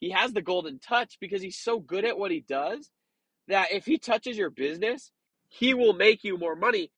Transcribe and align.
he 0.00 0.10
has 0.10 0.32
the 0.32 0.40
golden 0.40 0.78
touch 0.78 1.18
because 1.20 1.42
he's 1.42 1.58
so 1.58 1.78
good 1.78 2.06
at 2.06 2.18
what 2.18 2.30
he 2.30 2.40
does 2.40 2.90
that 3.48 3.70
if 3.70 3.84
he 3.84 3.98
touches 3.98 4.38
your 4.38 4.48
business, 4.48 5.12
he 5.48 5.74
will 5.74 5.92
make 5.92 6.24
you 6.24 6.38
more 6.38 6.56
money. 6.56 6.90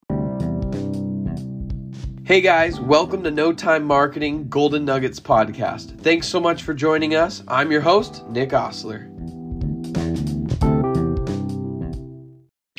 Hey 2.25 2.41
guys, 2.41 2.79
welcome 2.79 3.25
to 3.25 3.33
No 3.33 3.53
Time 3.53 3.85
Marketing 3.85 4.49
Golden 4.49 4.85
Nuggets 4.85 5.19
podcast. 5.19 5.99
Thanks 6.01 6.29
so 6.29 6.39
much 6.39 6.63
for 6.63 6.75
joining 6.75 7.17
us. 7.17 7.43
I'm 7.49 7.73
your 7.73 7.81
host, 7.81 8.25
Nick 8.29 8.53
Osler. 8.53 9.09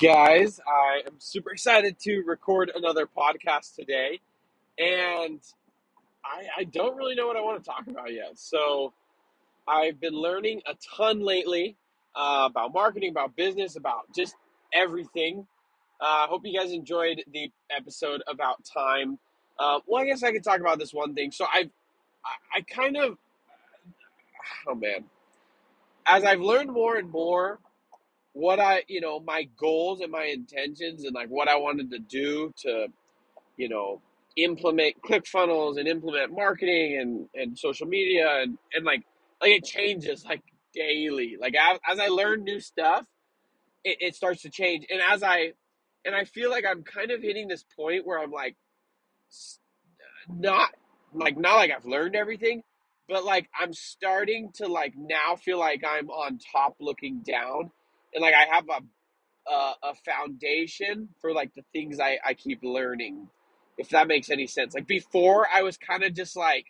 Guys, 0.01 0.61
I 0.65 1.01
am 1.05 1.15
super 1.19 1.51
excited 1.51 1.99
to 1.99 2.23
record 2.25 2.71
another 2.73 3.07
podcast 3.07 3.75
today, 3.75 4.21
and 4.79 5.41
I, 6.23 6.47
I 6.59 6.63
don't 6.63 6.95
really 6.95 7.15
know 7.15 7.27
what 7.27 7.35
I 7.35 7.41
want 7.41 7.61
to 7.61 7.69
talk 7.69 7.87
about 7.87 8.13
yet. 8.13 8.39
So, 8.39 8.93
I've 9.67 9.99
been 9.99 10.13
learning 10.13 10.61
a 10.67 10.75
ton 10.97 11.21
lately 11.21 11.75
uh, 12.15 12.47
about 12.49 12.73
marketing, 12.73 13.11
about 13.11 13.35
business, 13.35 13.75
about 13.75 14.13
just 14.15 14.35
everything. 14.73 15.47
I 16.01 16.25
uh, 16.25 16.27
hope 16.27 16.41
you 16.45 16.59
guys 16.59 16.71
enjoyed 16.71 17.23
the 17.31 17.51
episode 17.75 18.21
about 18.27 18.63
time. 18.65 19.19
Uh, 19.57 19.79
well, 19.85 20.01
I 20.01 20.05
guess 20.05 20.23
I 20.23 20.31
could 20.31 20.43
talk 20.43 20.59
about 20.59 20.79
this 20.79 20.93
one 20.93 21.13
thing. 21.13 21.31
So 21.31 21.45
I've, 21.45 21.69
I, 22.25 22.57
I 22.57 22.61
kind 22.61 22.97
of, 22.97 23.17
oh 24.67 24.75
man, 24.75 25.05
as 26.05 26.23
I've 26.23 26.41
learned 26.41 26.71
more 26.71 26.97
and 26.97 27.09
more, 27.09 27.59
what 28.33 28.59
I, 28.59 28.83
you 28.87 28.99
know, 28.99 29.19
my 29.19 29.47
goals 29.57 30.01
and 30.01 30.11
my 30.11 30.25
intentions 30.25 31.05
and 31.05 31.13
like 31.13 31.29
what 31.29 31.47
I 31.47 31.55
wanted 31.55 31.91
to 31.91 31.99
do 31.99 32.51
to, 32.63 32.87
you 33.57 33.69
know, 33.69 34.01
implement 34.35 34.95
ClickFunnels 35.03 35.79
and 35.79 35.87
implement 35.87 36.33
marketing 36.33 36.97
and, 36.99 37.29
and 37.35 37.57
social 37.57 37.87
media 37.87 38.41
and, 38.41 38.57
and 38.73 38.83
like, 38.83 39.03
like 39.43 39.51
it 39.51 39.65
changes 39.65 40.25
like 40.25 40.41
daily. 40.73 41.37
Like 41.39 41.55
as, 41.55 41.79
as 41.87 41.99
I 41.99 42.07
learn 42.07 42.45
new 42.45 42.61
stuff, 42.61 43.05
it, 43.85 43.99
it 44.01 44.15
starts 44.15 44.43
to 44.43 44.51
change. 44.51 44.87
And 44.89 45.01
as 45.01 45.23
I, 45.23 45.53
and 46.05 46.15
I 46.15 46.25
feel 46.25 46.51
like 46.51 46.65
I'm 46.69 46.83
kind 46.83 47.11
of 47.11 47.21
hitting 47.21 47.49
this 47.49 47.65
point 47.77 48.07
where 48.07 48.19
I'm 48.19 48.31
like, 48.31 48.57
not 50.29 50.69
like 51.13 51.37
not 51.37 51.57
like 51.57 51.71
I've 51.71 51.85
learned 51.85 52.15
everything, 52.15 52.63
but 53.09 53.25
like 53.25 53.49
I'm 53.59 53.73
starting 53.73 54.51
to 54.55 54.67
like 54.67 54.93
now 54.97 55.37
feel 55.37 55.59
like 55.59 55.83
I'm 55.87 56.09
on 56.09 56.39
top 56.53 56.77
looking 56.81 57.23
down, 57.27 57.71
and 58.13 58.23
like 58.23 58.35
I 58.35 58.55
have 58.55 58.65
a 58.69 59.51
a, 59.51 59.73
a 59.91 59.95
foundation 60.05 61.09
for 61.21 61.33
like 61.33 61.53
the 61.55 61.63
things 61.73 61.99
I 61.99 62.19
I 62.25 62.35
keep 62.35 62.61
learning, 62.63 63.29
if 63.77 63.89
that 63.89 64.07
makes 64.07 64.31
any 64.31 64.47
sense. 64.47 64.75
Like 64.75 64.87
before, 64.87 65.47
I 65.53 65.63
was 65.63 65.77
kind 65.77 66.03
of 66.03 66.15
just 66.15 66.37
like. 66.37 66.67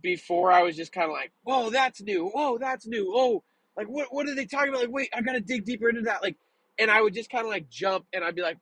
Before 0.00 0.52
I 0.52 0.62
was 0.62 0.76
just 0.76 0.92
kind 0.92 1.06
of 1.06 1.12
like, 1.12 1.32
whoa, 1.42 1.70
that's 1.70 2.00
new. 2.00 2.28
Whoa, 2.28 2.58
that's 2.58 2.86
new. 2.86 3.12
Oh, 3.14 3.42
like 3.76 3.88
what? 3.88 4.08
What 4.10 4.28
are 4.28 4.34
they 4.34 4.46
talking 4.46 4.68
about? 4.68 4.82
Like, 4.82 4.92
wait, 4.92 5.10
I 5.12 5.22
gotta 5.22 5.40
dig 5.40 5.64
deeper 5.64 5.88
into 5.88 6.02
that. 6.02 6.22
Like, 6.22 6.36
and 6.78 6.90
I 6.90 7.00
would 7.00 7.14
just 7.14 7.30
kind 7.30 7.44
of 7.44 7.50
like 7.50 7.68
jump, 7.68 8.06
and 8.12 8.22
I'd 8.22 8.36
be 8.36 8.42
like, 8.42 8.58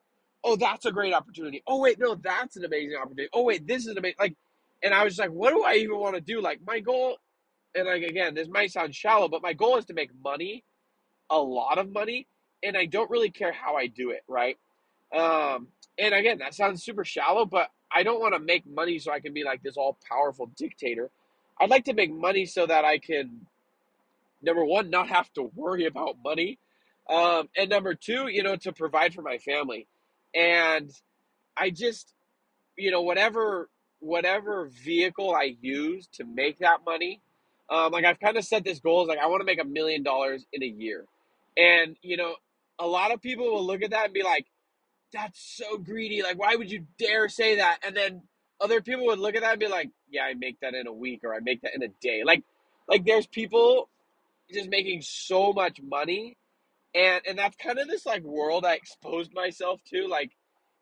oh, 0.47 0.57
that's 0.57 0.87
a 0.87 0.93
great 0.93 1.13
opportunity. 1.13 1.63
Oh, 1.67 1.81
wait, 1.81 1.99
no, 1.99 2.15
that's 2.15 2.57
an 2.57 2.65
amazing 2.65 2.97
opportunity. 2.97 3.29
Oh, 3.33 3.43
wait, 3.43 3.67
this 3.67 3.87
is 3.87 3.97
amazing. 3.97 4.17
Like, 4.19 4.37
and 4.83 4.95
I 4.95 5.05
was 5.05 5.19
like, 5.19 5.31
what 5.31 5.51
do 5.51 5.63
I 5.65 5.75
even 5.75 5.99
want 5.99 6.15
to 6.15 6.21
do? 6.21 6.41
Like, 6.41 6.61
my 6.67 6.81
goal, 6.81 7.19
and 7.75 7.87
like, 7.87 8.03
again, 8.03 8.35
this 8.35 8.49
might 8.49 8.71
sound 8.71 8.95
shallow, 8.95 9.29
but 9.29 9.43
my 9.43 9.53
goal 9.53 9.77
is 9.77 9.85
to 9.87 9.95
make 9.95 10.11
money, 10.23 10.65
a 11.29 11.39
lot 11.39 11.79
of 11.79 11.93
money, 11.93 12.27
and 12.63 12.77
I 12.77 12.87
don't 12.87 13.11
really 13.11 13.31
care 13.31 13.53
how 13.53 13.77
I 13.77 13.89
do 13.89 14.11
it, 14.11 14.23
right? 14.29 14.57
Um, 15.15 15.69
and 15.99 16.15
again, 16.15 16.39
that 16.39 16.55
sounds 16.55 16.85
super 16.85 17.05
shallow, 17.05 17.45
but 17.45 17.69
I 17.95 18.03
don't 18.03 18.21
want 18.21 18.35
to 18.35 18.41
make 18.41 18.67
money 18.67 18.99
so 18.99 19.13
I 19.13 19.21
can 19.21 19.33
be 19.33 19.45
like 19.45 19.63
this 19.63 19.77
all 19.77 19.99
powerful 20.09 20.51
dictator. 20.57 21.11
I'd 21.61 21.71
like 21.71 21.85
to 21.87 21.95
make 21.95 22.13
money 22.13 22.47
so 22.47 22.67
that 22.67 22.85
I 22.85 22.99
can, 22.99 23.47
number 24.43 24.65
one, 24.65 24.91
not 24.91 25.09
have 25.09 25.33
to 25.35 25.51
worry 25.55 25.87
about 25.87 26.17
money. 26.25 26.59
Um, 27.09 27.49
and 27.57 27.71
number 27.71 27.95
two, 27.95 28.29
you 28.29 28.43
know, 28.43 28.57
to 28.57 28.73
provide 28.73 29.15
for 29.15 29.23
my 29.23 29.39
family 29.39 29.87
and 30.37 30.91
I 31.57 31.71
just, 31.71 32.13
you 32.77 32.91
know, 32.91 33.03
whatever 33.03 33.69
whatever 34.01 34.71
vehicle 34.85 35.35
I 35.35 35.57
use 35.61 36.07
to 36.15 36.25
make 36.25 36.59
that 36.59 36.81
money, 36.85 37.23
um, 37.71 37.93
like 37.93 38.05
I've 38.05 38.21
kind 38.21 38.37
of 38.37 38.45
set 38.45 38.63
this 38.63 38.79
goal 38.79 39.03
is 39.03 39.09
like 39.09 39.19
I 39.19 39.27
want 39.27 39.41
to 39.41 39.47
make 39.47 39.61
a 39.61 39.65
million 39.65 40.03
dollars 40.03 40.45
in 40.53 40.63
a 40.63 40.67
year, 40.67 41.07
and 41.57 41.97
you 42.03 42.19
know, 42.19 42.35
a 42.79 42.87
lot 42.87 43.13
of 43.13 43.23
people 43.23 43.47
will 43.47 43.67
look 43.67 43.83
at 43.83 43.91
that 43.91 44.07
and 44.07 44.15
be 44.15 44.23
like, 44.23 44.47
"That's 45.13 45.41
so 45.41 45.79
greedy! 45.79 46.23
Like, 46.23 46.39
why 46.39 46.55
would 46.55 46.71
you 46.71 46.87
dare 46.99 47.29
say 47.29 47.57
that?" 47.57 47.79
And 47.85 47.97
then 47.97 48.23
other 48.61 48.83
people 48.83 49.07
would 49.07 49.19
look 49.19 49.35
at 49.35 49.43
that 49.43 49.53
and 49.53 49.61
be 49.61 49.69
like, 49.69 49.91
"Yeah, 50.11 50.25
I 50.25 50.35
make 50.35 50.61
that 50.61 50.75
in 50.75 50.87
a 50.87 50.93
week 50.93 51.21
or 51.25 51.35
I 51.35 51.41
make 51.41 51.63
that 51.63 51.75
in 51.75 51.83
a 51.83 51.89
day." 52.01 52.23
Like, 52.25 52.45
like 52.89 53.05
there's 53.05 53.27
people 53.27 53.89
just 54.53 54.69
making 54.69 55.03
so 55.03 55.53
much 55.53 55.81
money 55.83 56.37
and 56.95 57.23
and 57.27 57.39
that's 57.39 57.57
kind 57.57 57.79
of 57.79 57.89
this 57.89 58.07
like 58.07 58.23
world 58.23 58.65
I 58.65 58.75
exposed 58.75 59.35
myself 59.35 59.81
to 59.93 60.09
like 60.09 60.33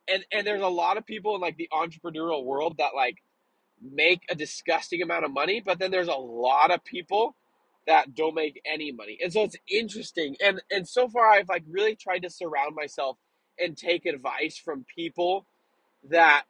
and 0.09 0.25
and 0.33 0.47
there's 0.47 0.63
a 0.63 0.69
lot 0.69 0.97
of 0.97 1.07
people 1.07 1.35
in 1.35 1.41
like 1.41 1.57
the 1.57 1.69
entrepreneurial 1.73 2.45
world 2.45 2.77
that 2.79 2.95
like 2.95 3.17
make 3.83 4.23
a 4.31 4.35
disgusting 4.35 5.03
amount 5.03 5.25
of 5.25 5.33
money 5.33 5.63
but 5.65 5.79
then 5.79 5.91
there's 5.91 6.09
a 6.09 6.15
lot 6.15 6.71
of 6.71 6.85
people 6.85 7.37
that 7.87 8.15
don't 8.15 8.35
make 8.35 8.61
any 8.65 8.93
money 8.93 9.19
and 9.23 9.33
so 9.33 9.43
it's 9.43 9.57
interesting 9.71 10.37
and 10.43 10.63
and 10.71 10.89
so 10.89 11.09
far 11.09 11.31
I've 11.31 11.49
like 11.49 11.65
really 11.69 11.97
tried 11.97 12.21
to 12.23 12.31
surround 12.31 12.75
myself 12.75 13.19
and 13.59 13.77
take 13.77 14.07
advice 14.07 14.57
from 14.57 14.85
people 14.95 15.47
that 16.11 16.45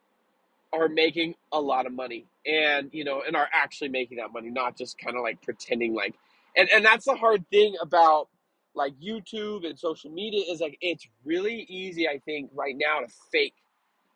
are 0.75 0.89
making 0.89 1.35
a 1.53 1.61
lot 1.61 1.87
of 1.87 1.93
money 1.93 2.27
and 2.47 2.91
you 2.93 3.05
know 3.05 3.23
and 3.27 3.37
are 3.37 3.49
actually 3.53 3.89
making 3.89 4.19
that 4.19 4.33
money 4.33 4.51
not 4.51 4.77
just 4.77 4.99
kind 4.99 5.17
of 5.17 5.23
like 5.23 5.41
pretending 5.43 5.95
like 5.95 6.15
and 6.57 6.69
and 6.71 6.85
that's 6.85 7.05
the 7.05 7.15
hard 7.15 7.49
thing 7.51 7.75
about 7.81 8.29
like 8.75 8.95
YouTube 9.01 9.67
and 9.67 9.79
social 9.79 10.11
media 10.11 10.45
is 10.51 10.61
like 10.61 10.77
it's 10.81 11.07
really 11.25 11.65
easy, 11.69 12.09
I 12.09 12.19
think, 12.19 12.51
right 12.55 12.75
now 12.77 13.01
to 13.01 13.07
fake 13.33 13.55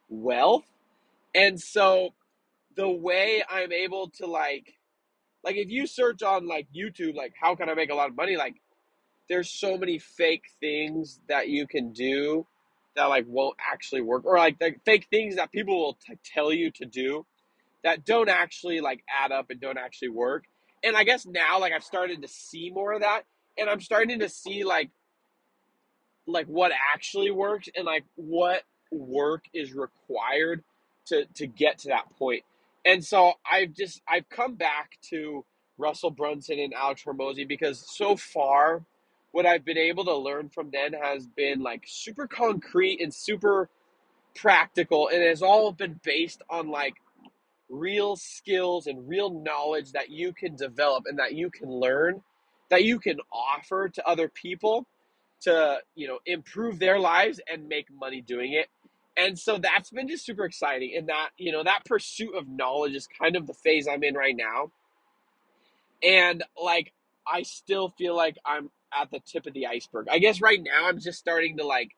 wealth. 0.08 0.64
And 1.34 1.60
so 1.60 2.10
the 2.76 2.88
way 2.88 3.42
I'm 3.48 3.72
able 3.72 4.10
to 4.18 4.26
like 4.26 4.74
like 5.44 5.56
if 5.56 5.70
you 5.70 5.86
search 5.86 6.22
on 6.22 6.46
like 6.46 6.66
YouTube 6.74 7.14
like 7.14 7.32
how 7.40 7.54
can 7.54 7.68
I 7.68 7.74
make 7.74 7.90
a 7.90 7.94
lot 7.94 8.08
of 8.08 8.16
money 8.16 8.36
like 8.36 8.54
there's 9.28 9.50
so 9.50 9.76
many 9.76 9.98
fake 9.98 10.44
things 10.60 11.20
that 11.28 11.48
you 11.48 11.66
can 11.66 11.92
do 11.92 12.46
that 12.96 13.04
like 13.04 13.24
won't 13.28 13.56
actually 13.72 14.00
work 14.00 14.24
or 14.24 14.36
like 14.36 14.58
the 14.58 14.74
fake 14.84 15.06
things 15.10 15.36
that 15.36 15.52
people 15.52 15.78
will 15.78 15.98
t- 16.06 16.18
tell 16.24 16.52
you 16.52 16.70
to 16.72 16.84
do 16.84 17.26
that 17.84 18.04
don't 18.04 18.28
actually 18.28 18.80
like 18.80 19.04
add 19.08 19.32
up 19.32 19.50
and 19.50 19.60
don't 19.60 19.78
actually 19.78 20.08
work. 20.08 20.44
And 20.82 20.96
I 20.96 21.04
guess 21.04 21.26
now 21.26 21.60
like 21.60 21.72
I've 21.72 21.84
started 21.84 22.22
to 22.22 22.28
see 22.28 22.70
more 22.70 22.92
of 22.92 23.00
that 23.00 23.22
and 23.56 23.68
I'm 23.68 23.80
starting 23.80 24.20
to 24.20 24.28
see 24.28 24.64
like 24.64 24.90
like 26.26 26.46
what 26.46 26.72
actually 26.94 27.30
works 27.30 27.68
and 27.74 27.86
like 27.86 28.04
what 28.16 28.62
work 28.90 29.44
is 29.54 29.74
required 29.74 30.62
to 31.06 31.24
to 31.34 31.46
get 31.46 31.78
to 31.78 31.88
that 31.88 32.10
point. 32.18 32.42
And 32.84 33.04
so 33.04 33.34
I've 33.50 33.74
just 33.74 34.02
I've 34.08 34.28
come 34.28 34.54
back 34.54 34.98
to 35.10 35.44
Russell 35.78 36.10
Brunson 36.10 36.58
and 36.58 36.74
Alex 36.74 37.02
Hormozi 37.04 37.46
because 37.46 37.84
so 37.96 38.16
far 38.16 38.84
what 39.32 39.46
I've 39.46 39.64
been 39.64 39.78
able 39.78 40.04
to 40.06 40.16
learn 40.16 40.48
from 40.48 40.70
them 40.70 40.92
has 40.92 41.26
been 41.26 41.62
like 41.62 41.84
super 41.86 42.26
concrete 42.26 43.00
and 43.00 43.12
super 43.12 43.68
practical 44.34 45.08
and 45.08 45.22
it 45.22 45.28
has 45.28 45.42
all 45.42 45.72
been 45.72 46.00
based 46.04 46.42
on 46.48 46.68
like 46.68 46.94
real 47.68 48.16
skills 48.16 48.86
and 48.86 49.08
real 49.08 49.30
knowledge 49.30 49.92
that 49.92 50.10
you 50.10 50.32
can 50.32 50.56
develop 50.56 51.04
and 51.06 51.18
that 51.18 51.34
you 51.34 51.50
can 51.50 51.68
learn 51.68 52.22
that 52.70 52.84
you 52.84 52.98
can 52.98 53.18
offer 53.32 53.88
to 53.88 54.06
other 54.06 54.28
people 54.28 54.86
to 55.40 55.78
you 55.94 56.06
know 56.06 56.18
improve 56.26 56.78
their 56.78 56.98
lives 56.98 57.40
and 57.50 57.68
make 57.68 57.86
money 57.92 58.20
doing 58.20 58.52
it. 58.52 58.68
And 59.16 59.38
so 59.38 59.58
that's 59.58 59.90
been 59.90 60.08
just 60.08 60.24
super 60.24 60.44
exciting 60.44 60.94
and 60.96 61.08
that 61.08 61.30
you 61.38 61.52
know 61.52 61.64
that 61.64 61.84
pursuit 61.84 62.34
of 62.34 62.48
knowledge 62.48 62.94
is 62.94 63.06
kind 63.06 63.36
of 63.36 63.46
the 63.46 63.54
phase 63.54 63.86
i'm 63.88 64.02
in 64.02 64.14
right 64.14 64.36
now. 64.36 64.70
And 66.02 66.44
like 66.60 66.92
i 67.26 67.42
still 67.42 67.88
feel 67.90 68.16
like 68.16 68.36
i'm 68.44 68.70
at 68.94 69.10
the 69.10 69.20
tip 69.26 69.46
of 69.46 69.54
the 69.54 69.66
iceberg 69.66 70.06
i 70.10 70.18
guess 70.18 70.40
right 70.40 70.62
now 70.62 70.86
i'm 70.88 71.00
just 71.00 71.18
starting 71.18 71.56
to 71.58 71.66
like 71.66 71.90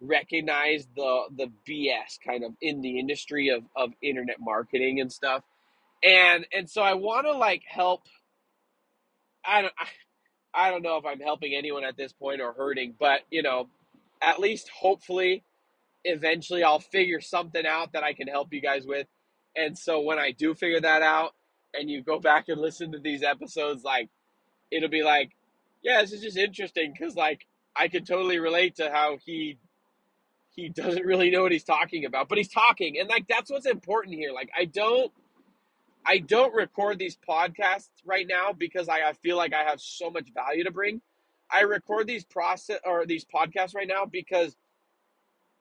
recognize 0.00 0.86
the 0.96 1.22
the 1.36 1.50
bs 1.68 2.18
kind 2.24 2.44
of 2.44 2.52
in 2.60 2.80
the 2.82 2.98
industry 2.98 3.48
of 3.48 3.64
of 3.76 3.90
internet 4.02 4.36
marketing 4.40 5.00
and 5.00 5.12
stuff 5.12 5.42
and 6.04 6.46
and 6.52 6.70
so 6.70 6.82
i 6.82 6.94
want 6.94 7.26
to 7.26 7.32
like 7.32 7.62
help 7.66 8.02
I 9.44 9.62
don't 9.62 9.74
I, 9.78 10.66
I 10.68 10.70
don't 10.70 10.82
know 10.82 10.96
if 10.98 11.06
I'm 11.06 11.20
helping 11.20 11.54
anyone 11.54 11.84
at 11.84 11.96
this 11.96 12.12
point 12.12 12.40
or 12.40 12.52
hurting, 12.52 12.94
but 12.98 13.20
you 13.30 13.42
know, 13.42 13.68
at 14.22 14.40
least 14.40 14.68
hopefully 14.70 15.44
eventually 16.04 16.62
I'll 16.62 16.80
figure 16.80 17.20
something 17.20 17.66
out 17.66 17.92
that 17.92 18.04
I 18.04 18.12
can 18.12 18.28
help 18.28 18.52
you 18.52 18.60
guys 18.60 18.86
with. 18.86 19.06
And 19.56 19.76
so 19.76 20.00
when 20.00 20.18
I 20.18 20.32
do 20.32 20.54
figure 20.54 20.80
that 20.80 21.02
out 21.02 21.34
and 21.74 21.90
you 21.90 22.02
go 22.02 22.18
back 22.20 22.46
and 22.48 22.60
listen 22.60 22.92
to 22.92 22.98
these 22.98 23.22
episodes 23.22 23.84
like 23.84 24.08
it'll 24.70 24.88
be 24.88 25.02
like 25.02 25.32
yeah, 25.88 26.02
this 26.02 26.12
is 26.12 26.22
just 26.22 26.36
interesting 26.36 26.94
cuz 26.94 27.16
like 27.16 27.46
I 27.76 27.88
can 27.88 28.04
totally 28.04 28.38
relate 28.38 28.76
to 28.76 28.90
how 28.90 29.18
he 29.24 29.58
he 30.50 30.68
doesn't 30.68 31.06
really 31.06 31.30
know 31.30 31.42
what 31.42 31.52
he's 31.52 31.64
talking 31.64 32.04
about, 32.04 32.28
but 32.28 32.38
he's 32.38 32.48
talking 32.48 32.98
and 32.98 33.08
like 33.08 33.26
that's 33.28 33.50
what's 33.50 33.66
important 33.66 34.16
here. 34.16 34.32
Like 34.32 34.50
I 34.56 34.66
don't 34.66 35.12
I 36.06 36.18
don't 36.18 36.54
record 36.54 36.98
these 36.98 37.18
podcasts 37.28 37.90
right 38.04 38.26
now 38.26 38.52
because 38.52 38.88
I, 38.88 39.10
I 39.10 39.12
feel 39.14 39.36
like 39.36 39.54
I 39.54 39.64
have 39.64 39.80
so 39.80 40.10
much 40.10 40.32
value 40.34 40.64
to 40.64 40.70
bring. 40.70 41.02
I 41.50 41.62
record 41.62 42.06
these 42.06 42.24
process 42.24 42.80
or 42.84 43.06
these 43.06 43.24
podcasts 43.24 43.74
right 43.74 43.88
now 43.88 44.06
because 44.06 44.56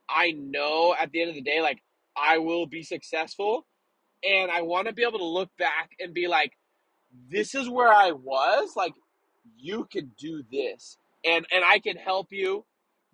I 0.10 0.32
know 0.32 0.96
at 1.00 1.12
the 1.12 1.22
end 1.22 1.30
of 1.30 1.36
the 1.36 1.42
day, 1.42 1.62
like 1.62 1.82
I 2.16 2.38
will 2.40 2.66
be 2.66 2.84
successful, 2.84 3.66
and 4.24 4.52
I 4.52 4.62
want 4.62 4.88
to 4.88 4.94
be 4.94 5.04
able 5.04 5.20
to 5.20 5.26
look 5.26 5.50
back 5.58 5.92
and 6.00 6.14
be 6.14 6.28
like, 6.28 6.54
this 7.30 7.56
is 7.56 7.70
where 7.70 7.92
I 7.92 8.12
was. 8.14 8.72
Like 8.76 8.94
you 9.58 9.88
can 9.92 10.12
do 10.18 10.44
this, 10.52 10.98
and 11.26 11.46
and 11.52 11.64
I 11.64 11.80
can 11.80 11.98
help 11.98 12.28
you 12.32 12.66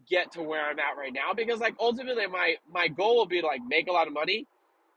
get 0.10 0.32
to 0.34 0.42
where 0.42 0.66
I'm 0.66 0.80
at 0.80 0.98
right 0.98 1.14
now 1.14 1.34
because 1.34 1.60
like 1.60 1.76
ultimately 1.80 2.28
my 2.28 2.56
my 2.72 2.88
goal 2.88 3.16
will 3.16 3.26
be 3.26 3.42
like 3.42 3.62
make 3.68 3.88
a 3.88 3.92
lot 3.92 4.08
of 4.08 4.14
money 4.14 4.48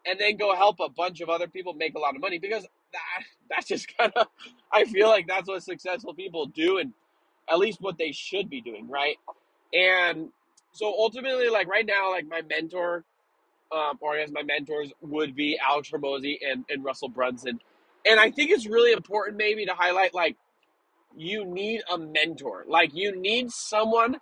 and 0.05 0.19
then 0.19 0.37
go 0.37 0.55
help 0.55 0.81
a 0.81 0.89
bunch 0.89 1.21
of 1.21 1.29
other 1.29 1.47
people 1.47 1.75
make 1.75 1.95
a 1.95 1.99
lot 1.99 2.17
of 2.17 2.21
money 2.21 2.39
because 2.39 2.63
that, 2.93 3.25
that's 3.51 3.67
just 3.69 3.97
kind 3.97 4.13
of 4.17 4.27
I 4.73 4.85
feel 4.85 5.09
like 5.09 5.27
that's 5.29 5.49
what 5.49 5.63
successful 5.63 6.15
people 6.15 6.47
do 6.47 6.79
and 6.79 6.93
at 7.49 7.59
least 7.59 7.81
what 7.81 7.99
they 7.99 8.13
should 8.13 8.51
be 8.51 8.61
doing, 8.61 8.89
right? 8.89 9.17
And 9.73 10.31
so 10.73 10.87
ultimately, 10.87 11.49
like 11.49 11.69
right 11.69 11.87
now, 11.87 12.11
like 12.11 12.27
my 12.29 12.43
mentor, 12.43 13.05
um, 13.73 13.99
or 14.01 14.17
guess 14.17 14.31
my 14.31 14.43
mentors 14.43 14.93
would 15.01 15.35
be 15.35 15.59
Alex 15.59 15.91
Hormozi 15.91 16.39
and, 16.47 16.65
and 16.69 16.85
Russell 16.85 17.09
Brunson. 17.09 17.61
And 18.05 18.21
I 18.21 18.31
think 18.31 18.51
it's 18.51 18.67
really 18.67 18.93
important 18.93 19.37
maybe 19.37 19.67
to 19.67 19.75
highlight 19.75 20.15
like 20.15 20.37
you 21.17 21.45
need 21.47 21.83
a 21.93 21.99
mentor. 21.99 22.65
Like 22.69 22.95
you 22.95 23.17
need 23.21 23.51
someone 23.51 24.17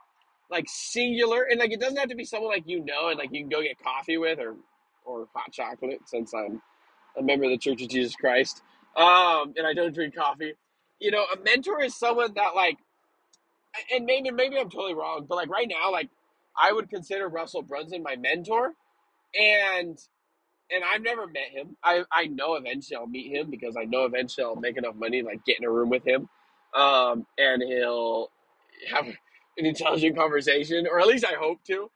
like 0.50 0.66
singular 0.68 1.42
and 1.42 1.58
like 1.60 1.72
it 1.72 1.80
doesn't 1.80 1.98
have 1.98 2.10
to 2.10 2.14
be 2.16 2.24
someone 2.24 2.50
like 2.52 2.64
you 2.66 2.84
know 2.84 3.08
and 3.08 3.18
like 3.18 3.30
you 3.32 3.40
can 3.40 3.48
go 3.48 3.62
get 3.62 3.78
coffee 3.82 4.18
with 4.18 4.38
or 4.38 4.56
or 5.04 5.28
hot 5.34 5.52
chocolate 5.52 6.00
since 6.06 6.32
I'm 6.34 6.62
a 7.18 7.22
member 7.22 7.44
of 7.44 7.50
the 7.50 7.58
Church 7.58 7.82
of 7.82 7.88
Jesus 7.88 8.14
Christ. 8.16 8.62
Um, 8.96 9.54
and 9.56 9.66
I 9.66 9.74
don't 9.74 9.94
drink 9.94 10.14
coffee. 10.14 10.54
You 11.00 11.10
know, 11.10 11.24
a 11.34 11.38
mentor 11.44 11.82
is 11.82 11.96
someone 11.98 12.32
that 12.34 12.54
like 12.54 12.78
and 13.92 14.04
maybe 14.06 14.30
maybe 14.30 14.58
I'm 14.58 14.70
totally 14.70 14.94
wrong, 14.94 15.26
but 15.28 15.36
like 15.36 15.50
right 15.50 15.68
now, 15.68 15.90
like 15.92 16.10
I 16.56 16.72
would 16.72 16.90
consider 16.90 17.28
Russell 17.28 17.62
Brunson 17.62 18.02
my 18.02 18.16
mentor, 18.16 18.72
and 19.34 19.98
and 20.70 20.84
I've 20.84 21.02
never 21.02 21.26
met 21.26 21.50
him. 21.50 21.76
I 21.82 22.04
I 22.12 22.26
know 22.26 22.54
eventually 22.54 22.96
I'll 22.96 23.06
meet 23.06 23.34
him 23.34 23.50
because 23.50 23.76
I 23.76 23.84
know 23.84 24.04
eventually 24.04 24.44
I'll 24.44 24.56
make 24.56 24.76
enough 24.76 24.96
money 24.96 25.22
like 25.22 25.44
get 25.44 25.58
in 25.58 25.64
a 25.64 25.70
room 25.70 25.90
with 25.90 26.06
him, 26.06 26.28
um, 26.74 27.26
and 27.38 27.62
he'll 27.62 28.30
have 28.92 29.06
an 29.06 29.16
intelligent 29.66 30.16
conversation, 30.16 30.86
or 30.90 31.00
at 31.00 31.06
least 31.06 31.24
I 31.26 31.34
hope 31.38 31.60
to, 31.66 31.90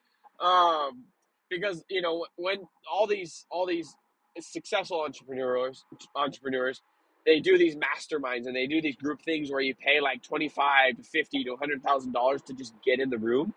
um, 0.45 1.05
because 1.51 1.85
you 1.91 2.03
know 2.03 2.27
when 2.37 2.59
all 2.93 3.07
these 3.07 3.47
all 3.51 3.67
these 3.67 3.95
successful 4.41 5.03
entrepreneurs 5.03 5.85
entrepreneurs 6.17 6.83
they 7.27 7.41
do 7.41 7.59
these 7.59 7.77
masterminds 7.77 8.47
and 8.47 8.57
they 8.57 8.67
do 8.67 8.83
these 8.83 8.97
group 8.97 9.23
things 9.23 9.51
where 9.51 9.61
you 9.61 9.75
pay 9.75 10.01
like 10.01 10.23
25 10.23 10.97
to 10.97 11.03
50 11.05 11.45
to 11.45 11.51
100 11.53 11.83
thousand 11.83 12.13
dollars 12.13 12.43
to 12.43 12.55
just 12.55 12.75
get 12.85 13.01
in 13.01 13.11
the 13.11 13.19
room. 13.19 13.55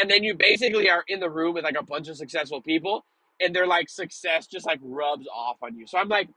And 0.00 0.10
then 0.10 0.24
you 0.24 0.34
basically 0.34 0.90
are 0.90 1.04
in 1.08 1.20
the 1.20 1.30
room 1.30 1.54
with 1.54 1.64
like 1.64 1.76
a 1.78 1.84
bunch 1.84 2.08
of 2.08 2.16
successful 2.16 2.62
people 2.62 3.04
and 3.40 3.54
they're 3.54 3.66
like 3.66 3.88
success 3.90 4.46
just 4.46 4.66
like 4.66 4.80
rubs 4.82 5.26
off 5.34 5.56
on 5.62 5.76
you. 5.76 5.86
So 5.86 5.98
i'm 5.98 6.08
like 6.08 6.28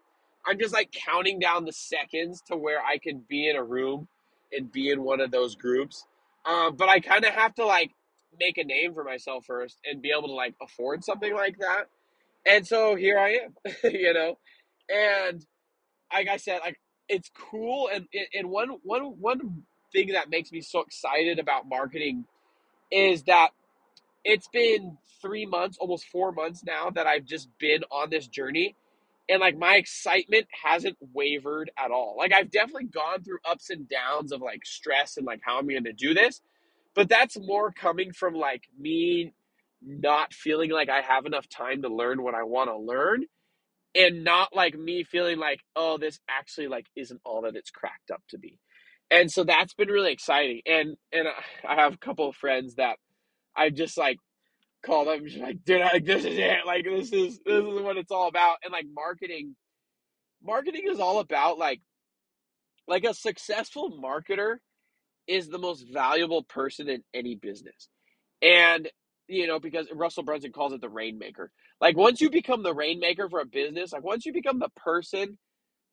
i'm 0.48 0.60
just 0.60 0.74
like 0.74 0.92
counting 0.92 1.40
down 1.40 1.66
the 1.66 1.74
seconds 1.74 2.42
to 2.48 2.58
where 2.58 2.82
i 2.82 2.98
can 3.00 3.24
be 3.30 3.50
in 3.50 3.56
a 3.58 3.64
room 3.64 4.08
and 4.52 4.72
be 4.72 4.90
in 4.90 5.04
one 5.04 5.22
of 5.22 5.32
those 5.32 5.56
groups. 5.56 6.06
Um, 6.46 6.76
but 6.76 6.90
i 6.90 7.00
kind 7.00 7.26
of 7.26 7.34
have 7.34 7.54
to 7.56 7.66
like 7.66 7.92
make 8.40 8.58
a 8.58 8.64
name 8.64 8.94
for 8.94 9.04
myself 9.04 9.46
first 9.46 9.78
and 9.86 10.02
be 10.02 10.12
able 10.18 10.30
to 10.30 10.34
like 10.34 10.56
afford 10.62 11.04
something 11.04 11.34
like 11.34 11.58
that. 11.60 11.86
And 12.46 12.66
so 12.66 12.96
here 12.96 13.20
i 13.20 13.32
am 13.32 13.56
you 13.84 14.14
know? 14.14 14.38
And 14.90 15.46
like 16.14 16.28
I 16.28 16.38
said, 16.38 16.60
like 16.64 16.80
it's 17.08 17.30
cool, 17.36 17.90
and 17.94 18.08
and 18.34 18.50
one 18.50 18.70
one 18.84 19.04
one 19.20 19.64
thing 19.94 20.10
that 20.10 20.30
makes 20.30 20.52
me 20.52 20.62
so 20.62 20.82
excited 20.82 21.40
about 21.40 21.68
marketing 21.68 22.26
is 22.92 23.24
that 23.24 23.50
it's 24.24 24.48
been 24.48 24.98
three 25.22 25.46
months, 25.46 25.78
almost 25.80 26.06
four 26.08 26.32
months 26.32 26.64
now 26.64 26.90
that 26.92 27.08
I've 27.08 27.26
just 27.26 27.50
been 27.60 27.84
on 27.92 28.10
this 28.10 28.28
journey, 28.28 28.76
and 29.30 29.40
like 29.40 29.58
my 29.58 29.76
excitement 29.76 30.48
hasn't 30.64 30.98
wavered 31.14 31.72
at 31.78 31.92
all. 31.92 32.16
Like 32.18 32.34
I've 32.34 32.52
definitely 32.52 32.86
gone 32.86 33.24
through 33.24 33.40
ups 33.50 33.70
and 33.70 33.88
downs 33.88 34.32
of 34.32 34.42
like 34.42 34.66
stress 34.66 35.18
and 35.18 35.26
like 35.26 35.42
how 35.44 35.60
am 35.60 35.66
I'm 35.66 35.70
going 35.70 35.84
to 35.86 35.94
do 35.94 36.14
this, 36.14 36.42
but 36.96 37.10
that's 37.10 37.38
more 37.40 37.72
coming 37.72 38.12
from 38.12 38.34
like 38.34 38.64
me 38.78 39.34
not 39.82 40.34
feeling 40.34 40.72
like 40.72 40.90
I 40.90 41.02
have 41.02 41.26
enough 41.26 41.48
time 41.48 41.84
to 41.84 41.90
learn 41.90 42.24
what 42.24 42.36
I 42.36 42.44
want 42.44 42.70
to 42.70 42.78
learn 42.78 43.26
and 43.96 44.24
not 44.24 44.56
like 44.56 44.78
me 44.78 45.04
feeling 45.04 45.38
like 45.40 45.62
oh 45.76 45.98
this 45.98 46.20
actually 46.30 46.68
like 46.68 46.88
isn't 46.96 47.22
all 47.24 47.44
that 47.44 47.56
it's 47.56 47.72
cracked 47.72 48.12
up 48.12 48.24
to 48.30 48.38
be. 48.38 48.60
And 49.12 49.32
so 49.32 49.44
that's 49.44 49.74
been 49.74 49.90
really 49.90 50.12
exciting. 50.12 50.62
And 50.66 50.98
and 51.14 51.28
uh, 51.28 51.32
i 51.68 51.76
have 51.76 51.94
a 51.94 51.98
couple 51.98 52.28
of 52.28 52.36
friends 52.36 52.76
that 52.76 52.98
i 53.56 53.70
just 53.70 53.98
like 53.98 54.18
call 54.86 55.06
them 55.06 55.28
just 55.28 55.40
like 55.40 55.64
dude 55.66 55.82
like 55.82 56.06
this 56.06 56.26
is 56.26 56.38
it. 56.38 56.66
Like 56.66 56.86
this 56.86 57.12
is 57.12 57.40
this 57.46 57.66
is 57.66 57.82
what 57.82 57.98
it's 57.98 58.12
all 58.12 58.28
about. 58.28 58.58
And 58.64 58.72
like 58.72 58.86
marketing 58.94 59.56
marketing 60.44 60.84
is 60.88 61.00
all 61.00 61.20
about 61.20 61.58
like 61.58 61.82
like 62.88 63.04
a 63.04 63.14
successful 63.14 64.00
marketer 64.04 64.58
is 65.28 65.50
the 65.50 65.60
most 65.60 65.86
valuable 65.92 66.44
person 66.44 66.90
in 66.90 67.04
any 67.14 67.36
business. 67.36 67.90
And 68.42 68.90
you 69.28 69.48
know, 69.48 69.60
because 69.60 69.88
Russell 69.94 70.24
Brunson 70.24 70.52
calls 70.52 70.74
it 70.74 70.82
the 70.82 70.90
rainmaker. 70.90 71.52
Like 71.82 71.96
once 71.98 72.22
you 72.22 72.30
become 72.30 72.64
the 72.64 72.74
rainmaker 72.74 73.30
for 73.30 73.42
a 73.42 73.46
business, 73.46 73.94
like 73.94 74.04
once 74.04 74.26
you 74.26 74.34
become 74.34 74.60
the 74.60 74.72
person 74.76 75.38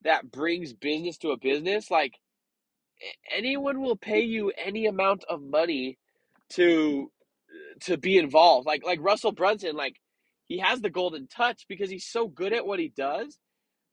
that 0.02 0.30
brings 0.30 0.72
business 0.72 1.18
to 1.18 1.30
a 1.30 1.38
business, 1.38 1.90
like 1.90 2.14
anyone 3.34 3.80
will 3.80 3.96
pay 3.96 4.22
you 4.22 4.52
any 4.56 4.86
amount 4.86 5.24
of 5.28 5.42
money 5.42 5.98
to 6.50 7.10
to 7.82 7.98
be 7.98 8.18
involved. 8.18 8.66
Like 8.66 8.84
like 8.84 9.00
Russell 9.02 9.32
Brunson, 9.32 9.76
like 9.76 9.96
he 10.46 10.58
has 10.58 10.80
the 10.82 10.90
golden 10.90 11.28
touch 11.28 11.66
because 11.68 11.90
he's 11.90 12.06
so 12.06 12.28
good 12.28 12.52
at 12.54 12.66
what 12.66 12.80
he 12.80 12.88
does 12.96 13.38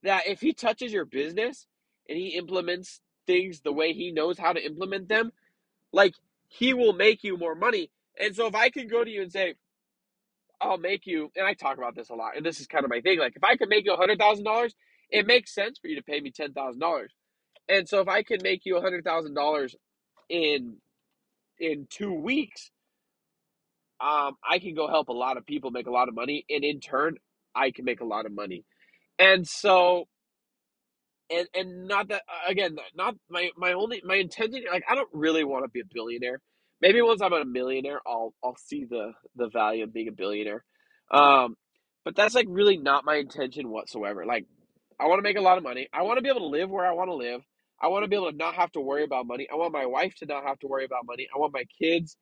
that 0.04 0.28
if 0.28 0.42
he 0.42 0.54
touches 0.54 0.94
your 0.94 1.06
business 1.06 1.68
and 2.10 2.18
he 2.18 2.30
implements 2.30 3.02
things 3.28 3.62
the 3.62 3.74
way 3.74 3.94
he 3.94 4.12
knows 4.12 4.40
how 4.40 4.54
to 4.54 4.66
implement 4.66 5.10
them, 5.10 5.32
like 5.94 6.16
he 6.48 6.74
will 6.74 6.94
make 6.94 7.24
you 7.24 7.38
more 7.38 7.56
money 7.56 7.92
and 8.20 8.36
so 8.36 8.48
if 8.48 8.56
I 8.56 8.70
can 8.70 8.88
go 8.88 9.04
to 9.04 9.10
you 9.12 9.22
and 9.24 9.32
say, 9.32 9.56
I'll 10.62 10.78
make 10.78 11.06
you, 11.06 11.32
and 11.36 11.46
I 11.46 11.54
talk 11.54 11.78
about 11.78 11.96
this 11.96 12.10
a 12.10 12.16
lot, 12.16 12.36
and 12.36 12.46
this 12.46 12.60
is 12.60 12.68
kind 12.68 12.84
of 12.84 12.90
my 12.90 13.02
thing. 13.02 13.20
Like 13.20 13.36
if 13.36 13.44
I 13.44 13.56
could 13.58 13.70
make 13.70 13.86
you 13.86 13.94
a 13.94 13.98
hundred 13.98 14.20
thousand 14.20 14.46
dollars, 14.46 14.76
it 15.10 15.28
makes 15.28 15.54
sense 15.54 15.80
for 15.80 15.88
you 15.88 15.96
to 15.98 16.04
pay 16.04 16.20
me 16.20 16.32
ten 16.32 16.54
thousand 16.54 16.80
dollars. 16.82 17.14
And 17.70 17.90
so 17.90 18.02
if 18.02 18.10
I 18.10 18.24
can 18.24 18.40
make 18.44 18.66
you 18.66 18.78
a 18.78 18.82
hundred 18.82 19.04
thousand 19.06 19.36
dollars 19.36 19.76
in 20.30 20.78
in 21.60 21.88
two 21.92 22.14
weeks, 22.14 22.72
um, 24.04 24.36
I 24.48 24.60
can 24.60 24.76
go 24.76 24.88
help 24.88 25.10
a 25.10 25.14
lot 25.14 25.38
of 25.38 25.46
people 25.46 25.72
make 25.72 25.88
a 25.88 25.92
lot 25.92 26.10
of 26.10 26.16
money, 26.16 26.46
and 26.50 26.64
in 26.64 26.80
turn, 26.82 27.16
I 27.56 27.72
can 27.72 27.86
make 27.86 28.02
a 28.02 28.06
lot 28.06 28.26
of 28.26 28.34
money. 28.34 28.66
And 29.20 29.48
so 29.48 30.06
and 31.30 31.48
and 31.54 31.88
not 31.88 32.10
that 32.10 32.24
again 32.48 32.78
not 32.96 33.16
my 33.30 33.50
my 33.58 33.74
only 33.74 34.02
my 34.06 34.16
intention 34.16 34.64
like 34.72 34.84
i 34.90 34.96
don't 34.96 35.10
really 35.14 35.44
want 35.44 35.66
to 35.66 35.70
be 35.70 35.80
a 35.80 35.94
billionaire. 35.94 36.40
Maybe 36.82 37.02
once 37.02 37.22
i'm 37.22 37.34
a 37.34 37.46
millionaire 37.46 38.02
i'll 38.06 38.34
i'll 38.44 38.58
see 38.58 38.86
the 38.86 39.14
the 39.36 39.50
value 39.50 39.84
of 39.84 39.94
being 39.94 40.08
a 40.08 40.12
billionaire. 40.12 40.64
Um 41.12 41.56
but 42.06 42.16
that's 42.16 42.36
like 42.36 42.48
really 42.50 42.78
not 42.78 43.06
my 43.06 43.16
intention 43.16 43.70
whatsoever. 43.70 44.26
Like 44.26 44.46
i 45.00 45.08
want 45.08 45.20
to 45.20 45.24
make 45.24 45.38
a 45.38 45.42
lot 45.42 45.58
of 45.58 45.64
money. 45.64 45.88
I 45.94 46.04
want 46.04 46.18
to 46.18 46.22
be 46.22 46.30
able 46.30 46.42
to 46.42 46.58
live 46.58 46.70
where 46.70 46.86
i 46.86 46.94
want 46.94 47.10
to 47.10 47.16
live. 47.16 47.42
I 47.82 47.88
want 47.88 48.04
to 48.04 48.08
be 48.10 48.16
able 48.16 48.32
to 48.32 48.38
not 48.38 48.56
have 48.56 48.72
to 48.74 48.82
worry 48.82 49.04
about 49.04 49.28
money. 49.28 49.48
I 49.52 49.56
want 49.56 49.74
my 49.74 49.86
wife 49.86 50.14
to 50.20 50.26
not 50.26 50.44
have 50.46 50.60
to 50.60 50.68
worry 50.68 50.86
about 50.86 51.06
money. 51.06 51.28
I 51.34 51.40
want 51.40 51.54
my 51.54 51.66
kids 51.82 52.16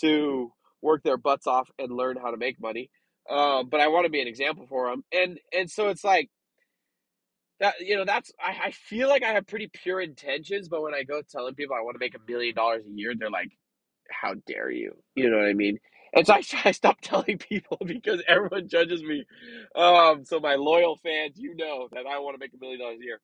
to 0.00 0.52
work 0.82 1.02
their 1.04 1.18
butts 1.18 1.46
off 1.46 1.70
and 1.78 1.92
learn 1.92 2.16
how 2.16 2.30
to 2.30 2.36
make 2.36 2.60
money 2.60 2.90
um, 3.30 3.68
but 3.68 3.80
i 3.80 3.88
want 3.88 4.04
to 4.06 4.10
be 4.10 4.20
an 4.22 4.28
example 4.28 4.66
for 4.68 4.90
them 4.90 5.04
and 5.12 5.38
and 5.54 5.70
so 5.70 5.88
it's 5.88 6.04
like 6.04 6.28
that 7.60 7.74
you 7.80 7.96
know 7.96 8.04
that's 8.04 8.32
I, 8.40 8.66
I 8.66 8.70
feel 8.72 9.08
like 9.08 9.22
I 9.24 9.32
have 9.32 9.46
pretty 9.46 9.68
pure 9.72 10.00
intentions, 10.00 10.68
but 10.68 10.82
when 10.82 10.94
I 10.94 11.04
go 11.04 11.22
telling 11.30 11.54
people 11.54 11.76
I 11.76 11.82
want 11.82 11.94
to 11.94 12.00
make 12.00 12.14
a 12.14 12.30
million 12.30 12.54
dollars 12.54 12.84
a 12.86 12.90
year, 12.90 13.14
they're 13.18 13.30
like, 13.30 13.50
"How 14.10 14.34
dare 14.46 14.70
you?" 14.70 14.94
You 15.14 15.30
know 15.30 15.38
what 15.38 15.46
I 15.48 15.54
mean? 15.54 15.78
And 16.14 16.26
so 16.26 16.34
I, 16.34 16.42
I 16.66 16.72
stop 16.72 17.00
telling 17.02 17.38
people 17.38 17.78
because 17.86 18.22
everyone 18.28 18.68
judges 18.68 19.02
me. 19.02 19.24
Um, 19.74 20.24
so 20.24 20.40
my 20.40 20.56
loyal 20.56 20.96
fans, 20.98 21.34
you 21.38 21.54
know 21.56 21.88
that 21.92 22.06
I 22.06 22.18
want 22.20 22.36
to 22.36 22.40
make 22.40 22.52
a 22.54 22.58
million 22.60 22.80
dollars 22.80 22.98
a 23.00 23.04
year. 23.04 23.20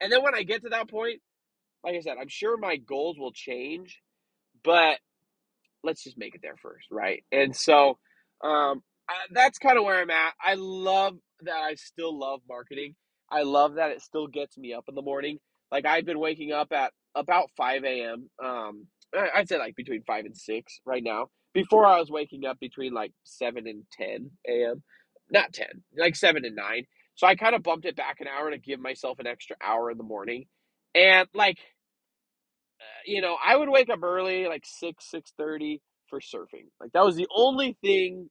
And 0.00 0.12
then 0.12 0.22
when 0.22 0.34
I 0.34 0.42
get 0.42 0.62
to 0.64 0.70
that 0.70 0.90
point, 0.90 1.20
like 1.84 1.96
I 1.96 2.00
said, 2.00 2.16
I'm 2.20 2.28
sure 2.28 2.56
my 2.58 2.76
goals 2.76 3.18
will 3.18 3.32
change, 3.32 4.02
but 4.64 4.98
let's 5.84 6.02
just 6.04 6.18
make 6.18 6.34
it 6.34 6.40
there 6.42 6.56
first, 6.62 6.88
right? 6.90 7.24
And 7.32 7.54
so 7.56 7.98
um, 8.42 8.82
I, 9.08 9.14
that's 9.30 9.58
kind 9.58 9.78
of 9.78 9.84
where 9.84 10.00
I'm 10.00 10.10
at. 10.10 10.34
I 10.44 10.54
love 10.54 11.16
that 11.42 11.56
I 11.56 11.74
still 11.74 12.18
love 12.18 12.40
marketing. 12.48 12.94
I 13.30 13.42
love 13.42 13.74
that 13.74 13.90
it 13.90 14.02
still 14.02 14.26
gets 14.26 14.56
me 14.58 14.72
up 14.74 14.84
in 14.88 14.94
the 14.94 15.02
morning. 15.02 15.38
Like 15.70 15.86
I've 15.86 16.06
been 16.06 16.18
waking 16.18 16.52
up 16.52 16.72
at 16.72 16.92
about 17.14 17.50
5 17.56 17.84
a.m. 17.84 18.30
Um, 18.44 18.86
I'd 19.34 19.48
say 19.48 19.58
like 19.58 19.76
between 19.76 20.02
5 20.06 20.24
and 20.26 20.36
6 20.36 20.80
right 20.84 21.02
now. 21.02 21.26
Before 21.54 21.86
I 21.86 21.98
was 21.98 22.10
waking 22.10 22.44
up 22.44 22.60
between 22.60 22.92
like 22.92 23.12
7 23.24 23.66
and 23.66 23.84
10 23.92 24.30
a.m. 24.48 24.82
Not 25.30 25.52
10, 25.52 25.66
like 25.98 26.14
7 26.16 26.44
and 26.44 26.54
9. 26.56 26.84
So 27.14 27.26
I 27.26 27.34
kind 27.34 27.54
of 27.54 27.62
bumped 27.62 27.86
it 27.86 27.96
back 27.96 28.20
an 28.20 28.26
hour 28.28 28.50
to 28.50 28.58
give 28.58 28.78
myself 28.78 29.18
an 29.18 29.26
extra 29.26 29.56
hour 29.64 29.90
in 29.90 29.96
the 29.98 30.04
morning. 30.04 30.46
And 30.94 31.28
like, 31.34 31.58
you 33.06 33.20
know, 33.22 33.36
I 33.44 33.56
would 33.56 33.68
wake 33.68 33.90
up 33.90 34.02
early, 34.02 34.46
like 34.46 34.64
six 34.66 35.10
six 35.10 35.32
thirty 35.38 35.82
for 36.10 36.20
surfing. 36.20 36.66
Like 36.80 36.92
that 36.94 37.04
was 37.04 37.16
the 37.16 37.28
only 37.34 37.76
thing 37.82 38.30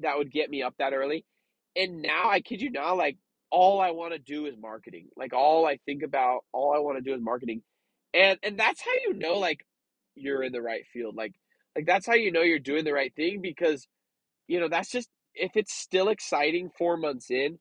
that 0.00 0.18
would 0.18 0.32
get 0.32 0.50
me 0.50 0.62
up 0.62 0.74
that 0.78 0.92
early. 0.94 1.24
And 1.76 2.02
now 2.02 2.30
I 2.30 2.40
kid 2.40 2.62
you 2.62 2.70
not, 2.70 2.94
like 2.96 3.18
all 3.50 3.80
I 3.80 3.90
want 3.92 4.12
to 4.14 4.18
do 4.18 4.46
is 4.46 4.54
marketing. 4.60 5.08
Like 5.16 5.32
all 5.34 5.66
I 5.66 5.78
think 5.86 6.02
about, 6.02 6.40
all 6.52 6.74
I 6.74 6.80
want 6.80 6.98
to 6.98 7.02
do 7.02 7.14
is 7.14 7.22
marketing. 7.22 7.62
And 8.14 8.38
and 8.42 8.58
that's 8.58 8.82
how 8.82 8.92
you 9.06 9.14
know 9.14 9.38
like 9.38 9.66
you're 10.14 10.42
in 10.42 10.52
the 10.52 10.62
right 10.62 10.84
field. 10.92 11.16
Like 11.16 11.34
like 11.76 11.86
that's 11.86 12.06
how 12.06 12.14
you 12.14 12.32
know 12.32 12.42
you're 12.42 12.58
doing 12.58 12.84
the 12.84 12.92
right 12.92 13.14
thing 13.14 13.40
because 13.42 13.86
you 14.48 14.60
know, 14.60 14.68
that's 14.68 14.90
just 14.90 15.08
if 15.34 15.52
it's 15.56 15.72
still 15.72 16.08
exciting 16.08 16.70
4 16.76 16.96
months 16.96 17.30
in, 17.30 17.58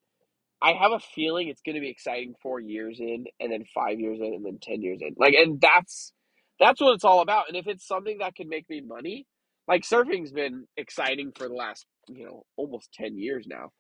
I 0.62 0.74
have 0.74 0.94
a 0.94 1.00
feeling 1.00 1.50
it's 1.50 1.62
going 1.62 1.76
to 1.76 1.82
be 1.82 1.90
exciting 1.90 2.36
4 2.44 2.60
years 2.62 3.00
in 3.00 3.26
and 3.40 3.52
then 3.52 3.66
5 3.76 4.00
years 4.00 4.20
in 4.20 4.34
and 4.36 4.46
then 4.46 4.60
10 4.62 4.82
years 4.82 5.00
in. 5.02 5.16
Like 5.18 5.36
and 5.36 5.62
that's 5.62 6.14
that's 6.60 6.82
what 6.82 6.96
it's 6.96 7.06
all 7.06 7.22
about. 7.22 7.50
And 7.50 7.58
if 7.58 7.68
it's 7.68 7.88
something 7.88 8.20
that 8.20 8.36
can 8.36 8.50
make 8.50 8.70
me 8.70 8.82
money, 8.82 9.28
like 9.68 9.84
surfing's 9.86 10.34
been 10.34 10.66
exciting 10.78 11.32
for 11.38 11.48
the 11.48 11.56
last, 11.56 11.86
you 12.10 12.26
know, 12.26 12.44
almost 12.58 12.92
10 12.94 13.18
years 13.18 13.48
now. 13.48 13.72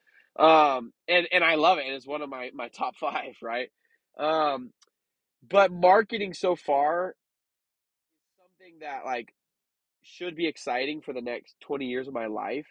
Um 0.43 0.93
and 1.07 1.27
and 1.33 1.43
I 1.43 1.55
love 1.55 1.79
it 1.79 1.85
and 1.87 1.95
it's 1.95 2.07
one 2.07 2.21
of 2.23 2.29
my 2.29 2.51
my 2.53 2.69
top 2.69 2.95
5, 3.01 3.35
right? 3.43 3.69
Um 4.19 4.71
but 5.49 5.71
marketing 5.71 6.33
so 6.33 6.55
far 6.55 7.15
is 8.21 8.27
something 8.37 8.79
that 8.81 9.05
like 9.05 9.33
should 10.03 10.35
be 10.35 10.47
exciting 10.47 11.01
for 11.01 11.13
the 11.13 11.21
next 11.21 11.55
20 11.61 11.85
years 11.87 12.07
of 12.07 12.13
my 12.15 12.27
life 12.27 12.67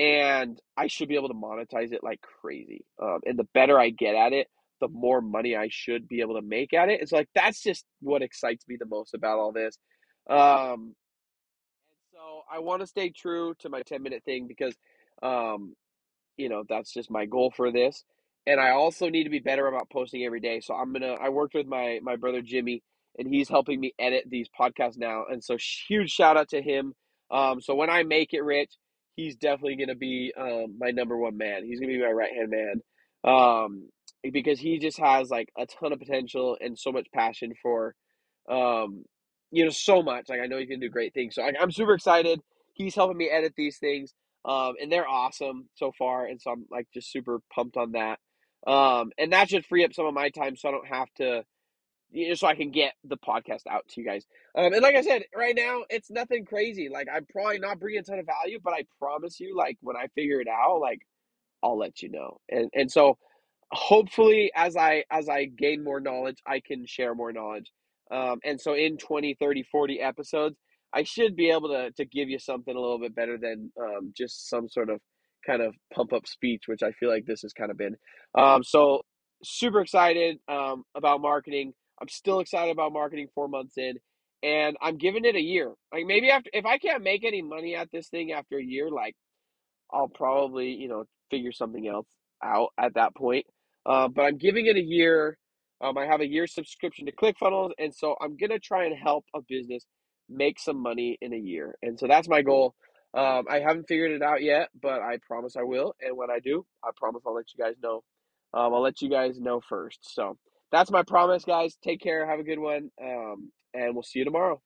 and 0.00 0.58
I 0.78 0.86
should 0.86 1.08
be 1.08 1.16
able 1.16 1.28
to 1.28 1.34
monetize 1.34 1.92
it 1.92 2.02
like 2.02 2.22
crazy. 2.40 2.86
Um, 3.02 3.18
and 3.26 3.38
the 3.38 3.46
better 3.52 3.78
I 3.78 3.90
get 3.90 4.14
at 4.14 4.32
it, 4.32 4.48
the 4.80 4.88
more 4.88 5.20
money 5.20 5.54
I 5.54 5.68
should 5.70 6.08
be 6.08 6.22
able 6.22 6.36
to 6.36 6.42
make 6.42 6.72
at 6.72 6.88
it. 6.88 7.02
It's 7.02 7.12
like 7.12 7.28
that's 7.34 7.62
just 7.62 7.84
what 8.00 8.22
excites 8.22 8.64
me 8.66 8.78
the 8.80 8.86
most 8.86 9.12
about 9.12 9.38
all 9.38 9.52
this. 9.52 9.76
Um, 10.30 10.94
so 12.14 12.42
I 12.50 12.60
want 12.60 12.80
to 12.80 12.86
stay 12.86 13.10
true 13.10 13.54
to 13.58 13.68
my 13.68 13.82
10 13.82 14.02
minute 14.02 14.22
thing 14.24 14.46
because 14.48 14.74
um, 15.22 15.74
you 16.38 16.48
know, 16.48 16.64
that's 16.66 16.94
just 16.94 17.10
my 17.10 17.26
goal 17.26 17.52
for 17.54 17.70
this. 17.70 18.04
And 18.46 18.58
I 18.58 18.70
also 18.70 19.10
need 19.10 19.24
to 19.24 19.30
be 19.30 19.40
better 19.40 19.66
about 19.66 19.90
posting 19.90 20.24
every 20.24 20.40
day. 20.40 20.60
So 20.60 20.74
I'm 20.74 20.94
gonna. 20.94 21.12
I 21.12 21.28
worked 21.28 21.54
with 21.54 21.66
my 21.66 22.00
my 22.02 22.16
brother 22.16 22.40
Jimmy, 22.40 22.82
and 23.18 23.28
he's 23.28 23.50
helping 23.50 23.78
me 23.78 23.92
edit 23.98 24.24
these 24.26 24.48
podcasts 24.58 24.96
now. 24.96 25.24
And 25.30 25.44
so 25.44 25.58
huge 25.88 26.10
shout 26.10 26.38
out 26.38 26.48
to 26.48 26.62
him. 26.62 26.94
Um, 27.30 27.60
so 27.60 27.74
when 27.74 27.90
I 27.90 28.02
make 28.02 28.32
it, 28.32 28.42
Rich, 28.42 28.72
he's 29.16 29.36
definitely 29.36 29.76
gonna 29.76 29.96
be 29.96 30.32
um, 30.38 30.76
my 30.78 30.90
number 30.90 31.16
one 31.16 31.36
man. 31.36 31.64
He's 31.64 31.80
gonna 31.80 31.92
be 31.92 32.00
my 32.00 32.10
right 32.10 32.32
hand 32.32 32.50
man. 32.50 32.82
Um, 33.22 33.88
because 34.32 34.58
he 34.58 34.78
just 34.78 34.98
has 34.98 35.30
like 35.30 35.48
a 35.58 35.66
ton 35.66 35.92
of 35.92 35.98
potential 35.98 36.56
and 36.60 36.78
so 36.78 36.92
much 36.92 37.06
passion 37.14 37.52
for, 37.62 37.94
um, 38.50 39.04
you 39.50 39.64
know, 39.64 39.70
so 39.70 40.02
much. 40.02 40.28
Like 40.28 40.40
I 40.40 40.46
know 40.46 40.58
he 40.58 40.66
can 40.66 40.80
do 40.80 40.88
great 40.90 41.14
things. 41.14 41.34
So 41.34 41.42
I, 41.42 41.52
I'm 41.60 41.70
super 41.70 41.94
excited. 41.94 42.40
He's 42.74 42.94
helping 42.94 43.16
me 43.16 43.30
edit 43.30 43.54
these 43.56 43.78
things 43.78 44.12
um, 44.44 44.74
and 44.80 44.90
they're 44.90 45.08
awesome 45.08 45.68
so 45.74 45.92
far. 45.98 46.26
And 46.26 46.40
so 46.40 46.50
I'm 46.52 46.66
like 46.70 46.86
just 46.92 47.10
super 47.12 47.40
pumped 47.54 47.76
on 47.76 47.92
that. 47.92 48.18
Um, 48.66 49.10
and 49.18 49.32
that 49.32 49.50
should 49.50 49.66
free 49.66 49.84
up 49.84 49.94
some 49.94 50.06
of 50.06 50.14
my 50.14 50.30
time, 50.30 50.56
so 50.56 50.68
I 50.68 50.72
don't 50.72 50.86
have 50.86 51.08
to, 51.16 51.44
know, 52.12 52.34
so 52.34 52.46
I 52.46 52.54
can 52.54 52.70
get 52.70 52.94
the 53.04 53.16
podcast 53.16 53.66
out 53.68 53.86
to 53.88 54.00
you 54.00 54.06
guys. 54.06 54.24
Um, 54.56 54.72
and 54.72 54.82
like 54.82 54.96
I 54.96 55.02
said, 55.02 55.24
right 55.34 55.54
now 55.56 55.82
it's 55.90 56.10
nothing 56.10 56.44
crazy. 56.44 56.88
Like 56.88 57.08
I'm 57.12 57.26
probably 57.26 57.58
not 57.58 57.78
bringing 57.80 58.00
a 58.00 58.02
ton 58.02 58.18
of 58.18 58.26
value, 58.26 58.58
but 58.62 58.72
I 58.72 58.84
promise 58.98 59.40
you, 59.40 59.56
like 59.56 59.78
when 59.80 59.96
I 59.96 60.06
figure 60.14 60.40
it 60.40 60.48
out, 60.48 60.80
like 60.80 61.00
I'll 61.62 61.78
let 61.78 62.02
you 62.02 62.10
know. 62.10 62.40
And 62.48 62.68
and 62.74 62.90
so 62.90 63.18
hopefully 63.72 64.50
as 64.54 64.76
I 64.76 65.04
as 65.10 65.28
I 65.28 65.46
gain 65.46 65.84
more 65.84 66.00
knowledge, 66.00 66.38
I 66.46 66.60
can 66.60 66.86
share 66.86 67.14
more 67.14 67.32
knowledge. 67.32 67.70
Um, 68.10 68.40
and 68.44 68.60
so 68.60 68.74
in 68.74 68.96
20, 68.96 69.36
30, 69.38 69.62
40 69.70 70.00
episodes, 70.00 70.56
I 70.92 71.04
should 71.04 71.36
be 71.36 71.50
able 71.50 71.68
to 71.68 71.92
to 71.92 72.04
give 72.04 72.28
you 72.28 72.38
something 72.38 72.74
a 72.74 72.80
little 72.80 72.98
bit 72.98 73.14
better 73.14 73.38
than 73.38 73.72
um, 73.80 74.12
just 74.16 74.48
some 74.48 74.68
sort 74.68 74.90
of 74.90 75.00
kind 75.46 75.62
of 75.62 75.74
pump 75.94 76.12
up 76.12 76.26
speech, 76.26 76.64
which 76.66 76.82
I 76.82 76.92
feel 76.92 77.08
like 77.08 77.24
this 77.26 77.42
has 77.42 77.52
kind 77.52 77.70
of 77.70 77.78
been. 77.78 77.96
Um, 78.36 78.62
so 78.62 79.02
super 79.42 79.80
excited 79.80 80.38
um, 80.48 80.84
about 80.94 81.20
marketing. 81.20 81.72
I'm 82.00 82.08
still 82.08 82.40
excited 82.40 82.72
about 82.72 82.92
marketing 82.92 83.28
four 83.34 83.48
months 83.48 83.78
in, 83.78 83.96
and 84.42 84.76
I'm 84.82 84.98
giving 84.98 85.24
it 85.24 85.36
a 85.36 85.40
year. 85.42 85.72
Like 85.92 86.06
maybe 86.06 86.30
after 86.30 86.50
if 86.52 86.66
I 86.66 86.78
can't 86.78 87.02
make 87.04 87.24
any 87.24 87.42
money 87.42 87.76
at 87.76 87.90
this 87.92 88.08
thing 88.08 88.32
after 88.32 88.58
a 88.58 88.64
year, 88.64 88.90
like 88.90 89.16
I'll 89.92 90.08
probably 90.08 90.70
you 90.70 90.88
know 90.88 91.04
figure 91.30 91.52
something 91.52 91.86
else 91.88 92.08
out 92.44 92.70
at 92.78 92.94
that 92.94 93.14
point. 93.16 93.46
Uh, 93.86 94.08
but 94.08 94.22
I'm 94.22 94.38
giving 94.38 94.66
it 94.66 94.76
a 94.76 94.82
year. 94.82 95.38
Um, 95.82 95.98
I 95.98 96.06
have 96.06 96.20
a 96.20 96.28
year 96.28 96.46
subscription 96.46 97.06
to 97.06 97.12
ClickFunnels, 97.12 97.72
and 97.78 97.94
so 97.94 98.16
I'm 98.20 98.36
gonna 98.36 98.58
try 98.58 98.86
and 98.86 98.96
help 98.96 99.26
a 99.34 99.40
business 99.48 99.84
make 100.28 100.58
some 100.60 100.78
money 100.82 101.18
in 101.22 101.32
a 101.34 101.38
year. 101.38 101.76
And 101.82 101.98
so 101.98 102.06
that's 102.08 102.28
my 102.28 102.42
goal. 102.42 102.74
Um, 103.14 103.46
I 103.50 103.60
haven't 103.60 103.88
figured 103.88 104.12
it 104.12 104.22
out 104.22 104.42
yet, 104.42 104.68
but 104.80 105.00
I 105.02 105.18
promise 105.26 105.56
I 105.56 105.62
will. 105.64 105.94
And 106.00 106.16
when 106.16 106.30
I 106.30 106.40
do, 106.40 106.66
I 106.84 106.90
promise 106.96 107.22
I'll 107.26 107.34
let 107.34 107.46
you 107.56 107.64
guys 107.64 107.76
know. 107.82 108.04
Um, 108.54 108.74
I'll 108.74 108.82
let 108.82 109.02
you 109.02 109.10
guys 109.10 109.40
know 109.40 109.60
first. 109.68 110.00
So 110.14 110.36
that's 110.72 110.90
my 110.90 111.02
promise, 111.02 111.44
guys. 111.44 111.76
Take 111.82 112.00
care. 112.00 112.26
Have 112.26 112.40
a 112.40 112.44
good 112.44 112.58
one. 112.58 112.90
Um, 113.02 113.50
and 113.74 113.94
we'll 113.94 114.02
see 114.02 114.20
you 114.20 114.24
tomorrow. 114.24 114.60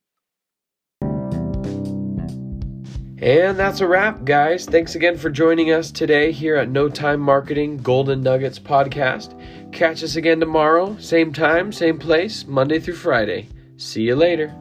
And 3.18 3.58
that's 3.58 3.80
a 3.80 3.86
wrap, 3.86 4.24
guys. 4.24 4.66
Thanks 4.66 4.96
again 4.96 5.16
for 5.16 5.30
joining 5.30 5.72
us 5.72 5.90
today 5.90 6.32
here 6.32 6.56
at 6.56 6.68
No 6.68 6.88
Time 6.88 7.20
Marketing 7.20 7.78
Golden 7.78 8.22
Nuggets 8.22 8.58
podcast. 8.58 9.40
Catch 9.72 10.02
us 10.02 10.16
again 10.16 10.40
tomorrow, 10.40 10.96
same 10.98 11.32
time, 11.32 11.72
same 11.72 11.98
place, 11.98 12.44
Monday 12.46 12.78
through 12.80 12.96
Friday. 12.96 13.48
See 13.76 14.02
you 14.02 14.16
later. 14.16 14.54